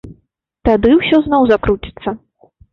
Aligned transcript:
Тады 0.69 0.89
ўсё 0.95 1.21
зноў 1.27 1.47
закруціцца! 1.53 2.19